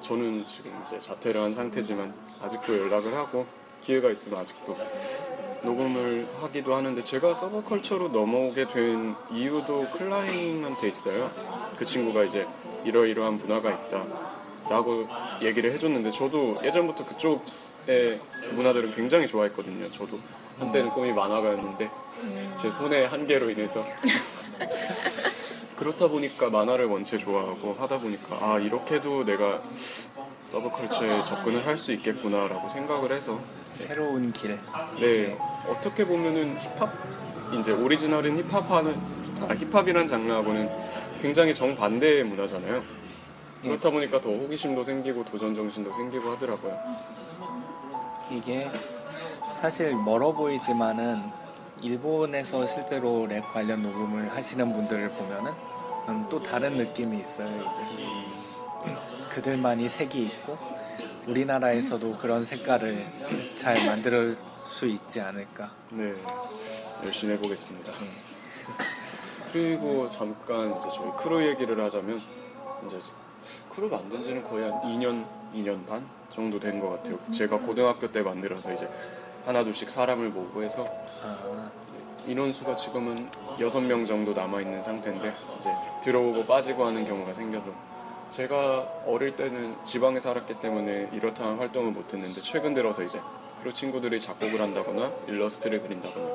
저는 0.01 0.45
지금 0.45 0.73
이제 0.85 0.99
자퇴를 0.99 1.41
한 1.41 1.55
상태지만 1.55 2.13
아직도 2.43 2.77
연락을 2.77 3.15
하고 3.15 3.47
기회가 3.81 4.11
있으면 4.11 4.41
아직도 4.41 4.77
녹음을 5.63 6.29
하기도 6.41 6.75
하는데 6.75 7.03
제가 7.05 7.35
서브컬처로 7.35 8.09
넘어오게 8.09 8.69
된 8.69 9.15
이유도 9.31 9.89
클라잉한테 9.91 10.89
있어요. 10.89 11.31
그 11.77 11.85
친구가 11.85 12.25
이제 12.25 12.47
이러이러한 12.85 13.35
문화가 13.39 13.71
있다 13.71 14.05
라고 14.69 15.09
얘기를 15.41 15.73
해줬는데 15.73 16.11
저도 16.11 16.59
예전부터 16.63 17.05
그쪽의 17.07 18.21
문화들을 18.53 18.93
굉장히 18.95 19.27
좋아했거든요. 19.27 19.91
저도 19.93 20.19
한때는 20.59 20.91
꿈이 20.91 21.13
만화가였는데 21.13 21.91
제 22.59 22.71
손의 22.71 23.09
한계로 23.09 23.51
인해서 23.51 23.83
그렇다 25.77 26.09
보니까 26.09 26.51
만화를 26.51 26.87
원체 26.87 27.19
좋아하고 27.19 27.75
하다 27.79 27.99
보니까 27.99 28.39
아 28.41 28.59
이렇게도 28.59 29.25
내가 29.25 29.63
서브컬처에 30.47 31.25
접근을 31.25 31.67
할 31.67 31.77
수 31.77 31.93
있겠구나라고 31.93 32.69
생각을 32.69 33.13
해서 33.13 33.41
새로운 33.73 34.33
길. 34.33 34.59
네 35.01 35.37
어떻게 35.69 36.05
보면은 36.05 36.59
힙합 36.59 36.93
이제 37.59 37.73
오리지널인 37.73 38.43
힙합하는 38.49 38.97
아, 39.43 39.55
힙합이란 39.55 40.07
장르하고는 40.07 40.71
굉장히 41.21 41.55
정반대의 41.55 42.25
문화잖아요. 42.25 42.83
그렇다 43.63 43.91
보니까 43.91 44.21
더 44.21 44.31
호기심도 44.31 44.83
생기고 44.83 45.25
도전 45.25 45.55
정신도 45.55 45.93
생기고 45.93 46.33
하더라고요. 46.33 46.79
이게 48.31 48.71
사실 49.61 49.95
멀어 49.95 50.33
보이지만은 50.33 51.23
일본에서 51.83 52.67
실제로 52.67 53.27
랩 53.27 53.43
관련 53.53 53.83
녹음을 53.83 54.31
하시는 54.35 54.73
분들을 54.73 55.11
보면은 55.11 55.53
음, 56.09 56.27
또 56.29 56.43
다른 56.43 56.77
느낌이 56.77 57.19
있어요. 57.19 57.49
이제 57.49 58.97
그들만이 59.29 59.89
색이 59.89 60.23
있고 60.25 60.59
우리나라에서도 61.27 62.17
그런 62.17 62.45
색깔을 62.45 63.07
잘 63.57 63.85
만들 63.87 64.37
수 64.73 64.87
있지 64.87 65.21
않을까. 65.21 65.71
네 65.91 66.15
열심히 67.05 67.35
해보겠습니다. 67.35 67.93
네. 67.93 68.09
그리고 69.53 70.09
잠깐 70.09 70.77
이제 70.77 70.89
저희 70.95 71.11
크루 71.19 71.47
얘기를 71.47 71.83
하자면 71.85 72.21
이제 72.87 72.99
크루 73.71 73.89
만든 73.89 74.23
지는 74.23 74.43
거의 74.43 74.65
한 74.71 74.81
2년, 74.83 75.27
2년 75.55 75.87
반 75.87 76.07
정도 76.31 76.59
된 76.59 76.81
것 76.81 76.89
같아요. 76.91 77.19
제가 77.31 77.59
고등학교 77.59 78.11
때 78.11 78.23
만들어서 78.23 78.73
이제 78.73 78.89
하나둘씩 79.45 79.91
사람을 79.91 80.31
모으고 80.31 80.63
해서 80.63 80.87
아, 81.23 81.71
인원수가 82.27 82.77
지금은 82.77 83.29
6명 83.59 84.07
정도 84.07 84.33
남아있는 84.33 84.81
상태인데 84.81 85.35
이제 85.59 85.71
들어오고 86.03 86.47
빠지고 86.47 86.87
하는 86.87 87.05
경우가 87.05 87.33
생겨서 87.35 87.71
제가 88.31 88.89
어릴 89.05 89.37
때는 89.37 89.77
지방에 89.85 90.19
살았기 90.19 90.61
때문에 90.61 91.11
이렇다한 91.13 91.59
활동을 91.59 91.91
못했는데 91.93 92.41
최근 92.41 92.73
들어서 92.73 93.03
이제 93.03 93.21
크루 93.63 93.73
친구들이 93.73 94.21
작곡을 94.21 94.61
한다거나 94.61 95.13
일러스트를 95.29 95.83
그린다거나 95.83 96.27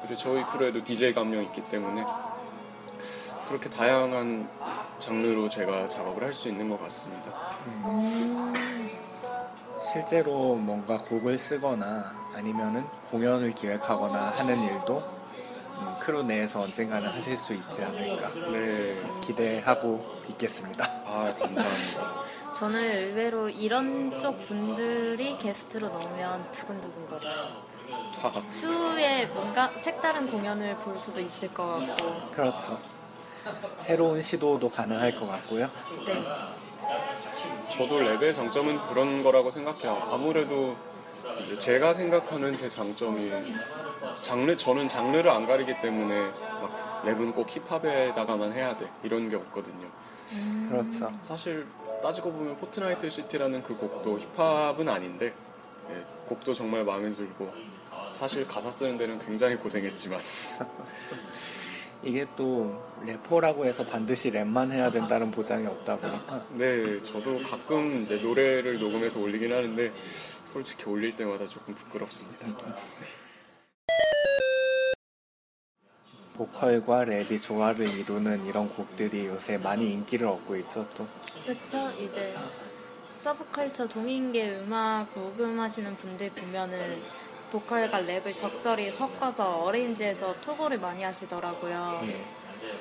그리고 0.00 0.16
저희 0.16 0.42
크루에도 0.46 0.82
DJ 0.82 1.12
한 1.12 1.22
명 1.22 1.42
있기 1.44 1.62
때문에 1.66 2.02
그렇게 3.48 3.68
다양한 3.68 4.48
장르로 4.98 5.48
제가 5.50 5.88
작업을 5.88 6.22
할 6.24 6.32
수 6.32 6.48
있는 6.48 6.70
것 6.70 6.80
같습니다. 6.80 7.50
실제로 9.92 10.54
뭔가 10.54 10.96
곡을 11.02 11.36
쓰거나 11.38 12.14
아니면은 12.32 12.86
공연을 13.10 13.50
기획하거나 13.52 14.18
하는 14.36 14.62
일도 14.62 14.98
음, 14.98 15.19
크루 16.00 16.22
내에서 16.22 16.62
언젠가는 16.62 17.08
하실 17.10 17.36
수 17.36 17.52
있지 17.54 17.82
않을까 17.82 18.28
네, 18.50 19.02
기대하고 19.20 20.20
있겠습니다. 20.30 20.84
아 21.06 21.34
감사합니다. 21.38 22.24
저는 22.54 22.80
의외로 22.80 23.48
이런 23.48 24.18
쪽 24.18 24.42
분들이 24.42 25.36
게스트로 25.38 25.88
나오면 25.88 26.50
두근두근 26.52 27.06
거려요. 27.06 27.62
하하. 28.20 28.42
추후에 28.50 29.26
뭔가 29.26 29.68
색다른 29.76 30.30
공연을 30.30 30.76
볼 30.76 30.98
수도 30.98 31.20
있을 31.20 31.52
것 31.52 31.66
같고. 31.86 32.30
그렇죠. 32.30 32.80
새로운 33.76 34.20
시도도 34.20 34.68
가능할 34.68 35.16
것 35.16 35.26
같고요. 35.26 35.70
네. 36.06 36.22
저도 37.72 37.98
랩의 38.00 38.34
장점은 38.34 38.86
그런 38.88 39.22
거라고 39.22 39.50
생각해요. 39.50 40.08
아무래도 40.10 40.76
이제 41.42 41.58
제가 41.58 41.94
생각하는 41.94 42.54
제 42.54 42.68
장점이 42.68 43.30
장르 44.22 44.56
저는 44.56 44.88
장르를 44.88 45.30
안 45.30 45.46
가리기 45.46 45.80
때문에 45.80 46.30
막 46.62 47.02
랩은 47.04 47.34
꼭 47.34 47.46
힙합에다가만 47.48 48.52
해야 48.52 48.76
돼 48.76 48.90
이런 49.02 49.28
게 49.28 49.36
없거든요. 49.36 49.88
그렇죠. 50.68 51.12
사실 51.22 51.66
따지고 52.02 52.32
보면 52.32 52.56
포트나이트 52.58 53.08
시티라는 53.10 53.62
그 53.62 53.76
곡도 53.76 54.18
힙합은 54.36 54.88
아닌데 54.88 55.34
예, 55.90 56.04
곡도 56.26 56.54
정말 56.54 56.84
마음에 56.84 57.10
들고 57.10 57.52
사실 58.10 58.46
가사 58.46 58.70
쓰는 58.70 58.96
데는 58.96 59.18
굉장히 59.24 59.56
고생했지만 59.56 60.20
이게 62.02 62.24
또 62.36 62.82
래퍼라고 63.04 63.66
해서 63.66 63.84
반드시 63.84 64.30
랩만 64.30 64.70
해야 64.70 64.90
된다는 64.90 65.30
보장이 65.30 65.66
없다 65.66 65.98
보니까 65.98 66.44
네 66.50 67.00
저도 67.02 67.42
가끔 67.42 68.02
이제 68.02 68.16
노래를 68.16 68.78
녹음해서 68.78 69.20
올리긴 69.20 69.52
하는데 69.52 69.92
솔직히 70.52 70.88
올릴 70.88 71.14
때마다 71.16 71.46
조금 71.46 71.74
부끄럽습니다. 71.74 72.46
보컬과 76.34 77.04
랩이 77.04 77.40
조화를 77.42 77.88
이루는 77.88 78.46
이런 78.46 78.68
곡들이 78.68 79.26
요새 79.26 79.58
많이 79.58 79.92
인기를 79.92 80.26
얻고 80.26 80.56
있죠. 80.56 80.88
또 80.94 81.06
그렇죠. 81.44 81.90
이제 81.98 82.34
서브컬처 83.18 83.88
동인계 83.88 84.60
음악 84.60 85.08
녹음하시는 85.14 85.96
분들 85.96 86.30
보면은 86.30 87.02
보컬과 87.50 88.00
랩을 88.02 88.38
적절히 88.38 88.90
섞어서 88.90 89.64
어레인지해서 89.64 90.40
투고를 90.40 90.78
많이 90.78 91.02
하시더라고요. 91.02 92.00
예. 92.04 92.24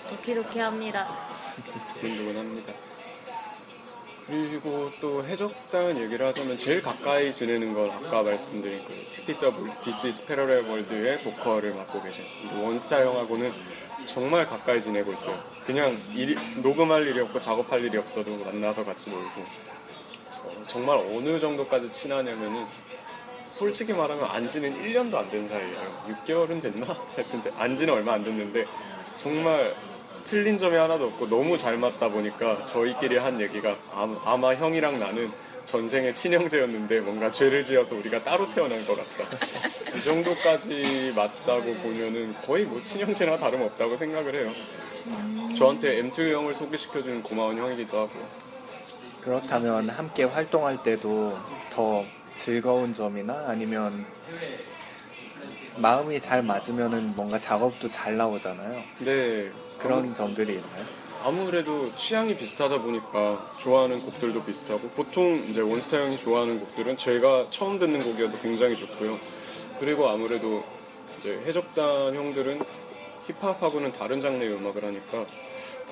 도키도키합니다. 0.09 1.07
두근두근합니다. 1.95 2.88
그리고 4.29 4.91
또 5.01 5.23
해적단 5.25 5.97
얘기를 6.01 6.25
하자면 6.27 6.55
제일 6.57 6.81
가까이 6.81 7.31
지내는 7.33 7.73
건 7.73 7.89
아까 7.89 8.21
말씀드린 8.21 8.79
그 8.85 8.93
TPW, 9.11 9.71
This 9.81 10.05
is 10.07 10.25
Parallel 10.25 10.65
World의 10.65 11.23
보컬을 11.23 11.73
맡고 11.73 12.03
계신 12.03 12.25
이 12.25 12.61
원스타 12.61 13.01
형하고는 13.03 13.51
정말 14.05 14.45
가까이 14.45 14.79
지내고 14.79 15.11
있어요. 15.13 15.41
그냥 15.65 15.97
일이, 16.13 16.35
녹음할 16.61 17.07
일이 17.07 17.19
없고 17.21 17.39
작업할 17.39 17.83
일이 17.83 17.97
없어도 17.97 18.35
만나서 18.45 18.85
같이 18.85 19.09
놀고 19.09 19.43
저- 20.29 20.65
정말 20.67 20.97
어느 20.97 21.39
정도까지 21.39 21.91
친하냐면은 21.91 22.65
솔직히 23.49 23.93
말하면 23.93 24.25
안 24.25 24.47
지는 24.47 24.71
1년도 24.83 25.15
안 25.15 25.29
된 25.31 25.47
사이예요. 25.49 26.15
6개월은 26.23 26.61
됐나? 26.61 26.85
하여튼 27.15 27.41
안 27.57 27.75
지는 27.75 27.95
얼마 27.95 28.13
안 28.13 28.23
됐는데 28.23 28.65
정말 29.17 29.75
틀린 30.29 30.59
점이 30.59 30.75
하나도 30.77 31.05
없고 31.05 31.27
너무 31.27 31.57
잘 31.57 31.75
맞다 31.75 32.07
보니까 32.07 32.63
저희끼리 32.65 33.17
한 33.17 33.41
얘기가 33.41 33.75
아마, 33.91 34.21
아마 34.23 34.53
형이랑 34.53 34.99
나는 34.99 35.27
전생의 35.65 36.13
친형제였는데 36.13 36.99
뭔가 36.99 37.31
죄를 37.31 37.63
지어서 37.63 37.95
우리가 37.95 38.23
따로 38.23 38.47
태어난 38.47 38.77
것 38.85 38.95
같다. 38.95 39.27
이 39.97 39.99
정도까지 39.99 41.13
맞다고 41.15 41.73
보면은 41.77 42.31
거의 42.45 42.65
뭐 42.65 42.79
친형제나 42.79 43.39
다름없다고 43.39 43.97
생각을 43.97 44.35
해요. 44.35 44.53
저한테 45.57 46.03
M2 46.03 46.31
형을 46.31 46.53
소개시켜준 46.53 47.23
고마운 47.23 47.57
형이기도 47.57 47.97
하고요. 47.97 48.27
그렇다면 49.21 49.89
함께 49.89 50.25
활동할 50.25 50.83
때도 50.83 51.39
더 51.71 52.05
즐거운 52.35 52.93
점이나 52.93 53.45
아니면 53.47 54.05
마음이 55.77 56.19
잘 56.19 56.43
맞으면은 56.43 57.15
뭔가 57.15 57.39
작업도 57.39 57.87
잘 57.89 58.15
나오잖아요. 58.15 58.83
근데 58.99 59.51
그런 59.79 60.13
점들이 60.13 60.53
있나요? 60.53 60.85
아무래도 61.23 61.93
취향이 61.95 62.37
비슷하다 62.37 62.81
보니까 62.81 63.51
좋아하는 63.59 64.01
곡들도 64.01 64.43
비슷하고 64.43 64.89
보통 64.89 65.35
이제 65.49 65.59
원스타 65.61 65.97
형이 65.97 66.17
좋아하는 66.17 66.59
곡들은 66.61 66.95
제가 66.97 67.47
처음 67.49 67.77
듣는 67.77 68.01
곡이어도 68.03 68.39
굉장히 68.39 68.77
좋고요. 68.77 69.19
그리고 69.79 70.07
아무래도 70.07 70.63
이제 71.17 71.41
해적단 71.45 72.15
형들은 72.15 72.61
힙합하고는 73.27 73.91
다른 73.91 74.21
장르의 74.21 74.53
음악을 74.53 74.83
하니까 74.83 75.25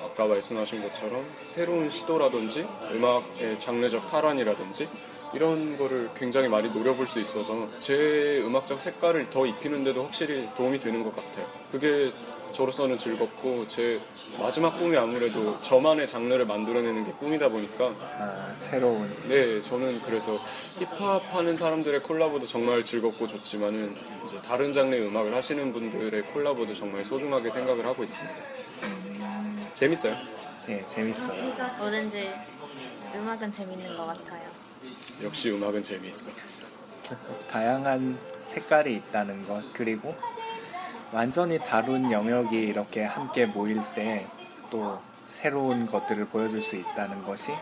아까 0.04 0.26
말씀하신 0.26 0.82
것처럼 0.82 1.24
새로운 1.44 1.90
시도라든지 1.90 2.66
음악의 2.92 3.58
장르적 3.58 4.10
탈환이라든지 4.10 4.88
이런 5.34 5.76
거를 5.76 6.08
굉장히 6.16 6.48
많이 6.48 6.70
노려볼 6.70 7.06
수 7.06 7.20
있어서 7.20 7.68
제 7.80 8.40
음악적 8.42 8.80
색깔을 8.80 9.28
더 9.28 9.44
입히는데도 9.44 10.04
확실히 10.04 10.48
도움이 10.56 10.78
되는 10.78 11.04
것 11.04 11.14
같아요. 11.14 11.46
그게 11.70 12.12
저로서는 12.52 12.98
즐겁고 12.98 13.66
제 13.68 14.00
마지막 14.38 14.70
꿈이 14.78 14.96
아무래도 14.96 15.60
저만의 15.60 16.08
장르를 16.08 16.46
만들어내는 16.46 17.04
게 17.06 17.12
꿈이다 17.12 17.48
보니까 17.48 17.92
아, 18.18 18.52
새로운 18.56 19.14
네 19.28 19.60
저는 19.60 20.00
그래서 20.02 20.36
힙합 20.78 21.22
하는 21.34 21.56
사람들의 21.56 22.02
콜라보도 22.02 22.46
정말 22.46 22.84
즐겁고 22.84 23.28
좋지만은 23.28 23.96
이제 24.24 24.38
다른 24.42 24.72
장르의 24.72 25.06
음악을 25.06 25.34
하시는 25.34 25.72
분들의 25.72 26.22
콜라보도 26.26 26.74
정말 26.74 27.04
소중하게 27.04 27.50
생각을 27.50 27.86
하고 27.86 28.02
있습니다. 28.02 28.38
재밌어요. 29.74 30.16
예, 30.68 30.84
재밌어요. 30.88 31.54
뭐든지 31.78 32.30
음악은 33.14 33.50
재밌는 33.50 33.96
것 33.96 34.06
같아요. 34.06 34.42
역시 35.22 35.50
음악은 35.50 35.82
재미있어. 35.82 36.32
다양한 37.50 38.18
색깔이 38.40 38.94
있다는 38.94 39.46
것 39.46 39.62
그리고 39.72 40.14
완전히 41.12 41.58
다른 41.58 42.10
영역이 42.12 42.56
이렇게 42.56 43.04
함께 43.04 43.46
모일 43.46 43.82
때 43.94 44.26
또 44.70 45.00
새로운 45.28 45.86
것들을 45.86 46.26
보여줄 46.26 46.62
수 46.62 46.76
있다는 46.76 47.22
것이 47.24 47.52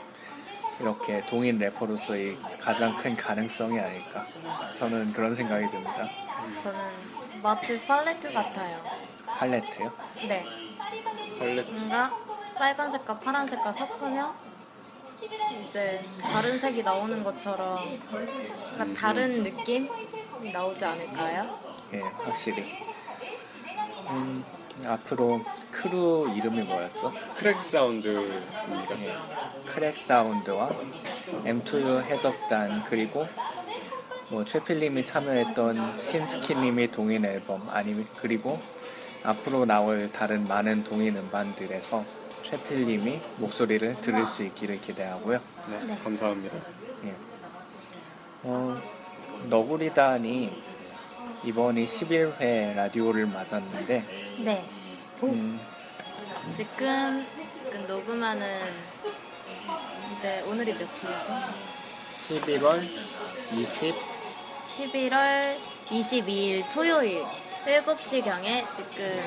이렇게 0.81 1.25
동인 1.27 1.59
래퍼로서의 1.59 2.37
가장 2.61 2.97
큰 2.97 3.17
가능성이 3.17 3.79
아닐까 3.81 4.27
저는 4.75 5.13
그런 5.13 5.35
생각이 5.35 5.69
듭니다. 5.69 6.09
저는 6.63 6.79
마치 7.43 7.81
팔레트 7.87 8.33
같아요. 8.33 8.83
팔레트요? 9.27 9.93
네. 10.29 10.45
팔레트 11.39 11.71
뭔가 11.71 12.13
빨간색과 12.57 13.15
파란색과 13.19 13.73
섞으면 13.73 14.33
이제 15.69 16.05
다른 16.21 16.59
색이 16.59 16.83
나오는 16.83 17.23
것처럼 17.25 17.79
다른 18.97 19.43
느낌이 19.43 19.89
나오지 20.53 20.85
않을까요? 20.85 21.59
예, 21.95 22.01
확실히. 22.01 22.85
음, 24.11 24.45
앞으로 24.85 25.41
크루 25.71 26.31
이름이 26.37 26.63
뭐였죠? 26.63 27.13
크랙 27.37 27.63
사운드입니다. 27.63 29.03
예, 29.03 29.17
크랙 29.67 29.97
사운드와 29.97 30.71
M2U 31.45 32.03
해적단 32.03 32.85
그리고 32.85 33.27
뭐 34.29 34.45
최필님이 34.45 35.05
참여했던 35.05 36.01
신스키님이 36.01 36.91
동인 36.91 37.25
앨범 37.25 37.69
아니면 37.71 38.07
그리고 38.17 38.61
앞으로 39.23 39.65
나올 39.65 40.11
다른 40.13 40.47
많은 40.47 40.85
동인 40.85 41.17
음반들에서 41.17 42.05
최필님이 42.43 43.21
목소리를 43.39 44.01
들을 44.01 44.25
수 44.27 44.43
있기를 44.45 44.81
기대하고요. 44.81 45.41
네, 45.69 45.99
감사합니다. 46.05 46.57
예. 47.05 47.15
어, 48.45 48.81
너구리단이 49.49 50.63
이번이 51.45 51.87
11회 51.87 52.75
라디오를 52.75 53.27
맞았는데 53.27 54.05
네. 54.39 54.65
음, 55.23 55.61
지금 56.51 57.27
지금 57.59 57.87
녹음하는 57.87 58.61
이제 60.17 60.43
오늘이 60.47 60.73
며칠이죠? 60.73 61.41
11월 62.13 62.89
20 63.53 63.95
11월 64.77 65.57
22일 65.89 66.65
토요일 66.73 67.25
7시 67.65 68.25
경에 68.25 68.65
지금 68.75 69.21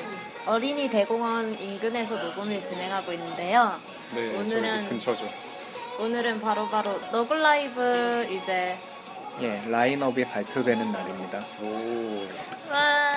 어린이 0.46 0.88
대공원 0.88 1.58
인근에서 1.58 2.16
녹음을 2.16 2.64
진행하고 2.64 3.12
있는데요. 3.12 3.80
네, 4.14 4.32
저희 4.32 4.48
집 4.48 4.56
오늘은 4.56 4.88
근처죠. 4.88 5.28
오늘은 5.98 6.40
바로바로 6.40 6.98
너굴 7.10 7.40
라이브 7.42 8.26
이제 8.30 8.78
예, 9.42 9.62
라인업이 9.68 10.24
발표되는 10.24 10.92
날입니다. 10.92 11.44
오, 11.62 12.26
와 12.70 13.10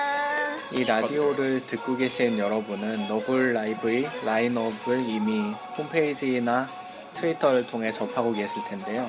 이 0.72 0.82
라디오를 0.82 1.64
듣고 1.66 1.96
계신 1.96 2.36
여러분은 2.38 3.06
너굴 3.06 3.52
라이브의 3.52 4.08
라인업을 4.24 5.08
이미 5.08 5.52
홈페이지나 5.76 6.68
트위터를 7.14 7.66
통해 7.66 7.92
접하고 7.92 8.32
계실 8.32 8.60
텐데요. 8.64 9.08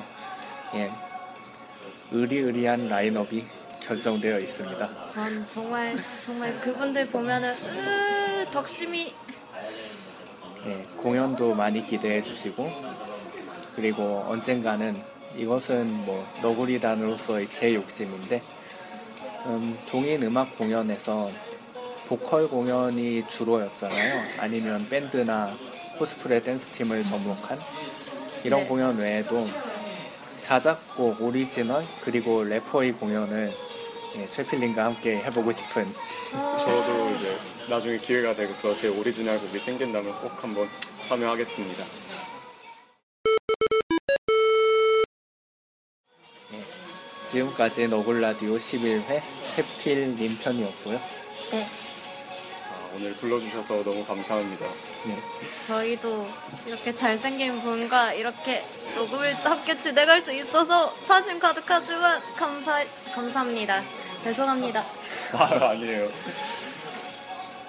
예, 0.74 0.92
의리의리한 2.12 2.88
라인업이 2.88 3.44
결정되어 3.80 4.38
있습니다. 4.38 5.06
전 5.08 5.48
정말 5.48 5.96
정말 6.24 6.60
그분들 6.60 7.08
보면은 7.08 7.52
으, 7.52 8.46
덕심이 8.52 9.12
예, 10.66 10.86
공연도 10.96 11.54
많이 11.54 11.82
기대해 11.82 12.22
주시고 12.22 12.70
그리고 13.74 14.24
언젠가는 14.28 15.02
이것은 15.36 16.04
뭐 16.04 16.26
너구리단으로서의 16.42 17.48
제 17.50 17.74
욕심인데 17.74 18.42
음, 19.46 19.78
동인 19.88 20.22
음악 20.22 20.56
공연에서 20.56 21.30
보컬 22.08 22.48
공연이 22.48 23.26
주로였잖아요. 23.28 24.22
아니면 24.38 24.88
밴드나 24.88 25.56
코스프레 25.98 26.42
댄스 26.42 26.68
팀을 26.68 27.04
접목한 27.04 27.58
이런 28.44 28.60
네. 28.60 28.66
공연 28.66 28.96
외에도 28.96 29.48
자작곡, 30.42 31.20
오리지널 31.20 31.84
그리고 32.02 32.44
래퍼의 32.44 32.92
공연을 32.92 33.52
예, 34.16 34.30
최필님과 34.30 34.84
함께 34.84 35.18
해보고 35.18 35.52
싶은 35.52 35.92
저도 36.30 37.10
이제 37.14 37.36
나중에 37.68 37.98
기회가 37.98 38.32
돼서 38.32 38.74
제 38.76 38.88
오리지널 38.88 39.38
곡이 39.38 39.58
생긴다면 39.58 40.12
꼭 40.20 40.42
한번 40.42 40.68
참여하겠습니다. 41.08 42.05
지금까지 47.28 47.88
너굴라디오 47.88 48.54
11회 48.56 49.20
최필님 49.56 50.38
편이었고요. 50.38 51.00
네 51.50 51.66
아, 52.70 52.88
오늘 52.94 53.12
불러주셔서 53.14 53.82
너무 53.82 54.04
감사합니다. 54.04 54.66
네. 55.06 55.18
저희도 55.66 56.28
이렇게 56.66 56.94
잘생긴 56.94 57.60
분과 57.60 58.12
이렇게 58.14 58.64
녹음을 58.94 59.34
함께 59.34 59.78
진행할 59.78 60.24
수 60.24 60.32
있어서 60.32 60.94
사심 61.06 61.38
가득하지만 61.38 62.20
감사 62.36 62.82
감사합니다. 63.14 63.82
죄송합니다. 64.22 64.84
아, 65.32 65.68
아니에요. 65.70 66.08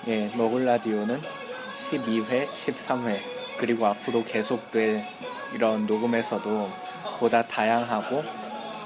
예, 0.07 0.31
너굴라디오는 0.35 1.21
12회, 1.89 2.47
13회, 2.49 3.19
그리고 3.57 3.85
앞으로 3.87 4.23
계속될 4.23 5.05
이런 5.53 5.85
녹음에서도 5.85 6.71
보다 7.19 7.45
다양하고 7.45 8.23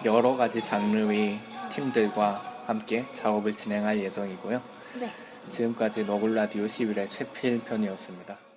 여러 0.03 0.35
가지 0.35 0.61
장르의 0.61 1.39
팀들과 1.71 2.63
함께 2.65 3.05
작업을 3.11 3.53
진행할 3.53 3.99
예정이고요. 3.99 4.61
네. 4.99 5.11
지금까지 5.49 6.05
너굴라디오 6.05 6.65
11회 6.65 7.09
최필 7.09 7.61
편이었습니다. 7.63 8.50